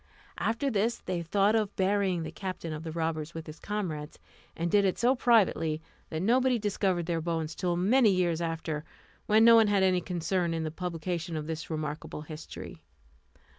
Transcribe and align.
After 0.39 0.71
this 0.71 0.97
they 0.97 1.21
thought 1.21 1.53
of 1.53 1.75
burying 1.75 2.23
the 2.23 2.31
captain 2.31 2.73
of 2.73 2.81
the 2.83 2.91
robbers 2.91 3.35
with 3.35 3.45
his 3.45 3.59
comrades, 3.59 4.17
and 4.57 4.71
did 4.71 4.83
it 4.83 4.97
so 4.97 5.13
privately 5.15 5.79
that 6.09 6.23
nobody 6.23 6.57
discovered 6.57 7.05
their 7.05 7.21
bones 7.21 7.53
till 7.53 7.77
many 7.77 8.09
years 8.09 8.41
after, 8.41 8.83
when 9.27 9.45
no 9.45 9.55
one 9.55 9.67
had 9.67 9.83
any 9.83 10.01
concern 10.01 10.55
in 10.55 10.63
the 10.63 10.71
publication 10.71 11.37
of 11.37 11.45
this 11.45 11.69
remarkable 11.69 12.21
history. 12.23 12.81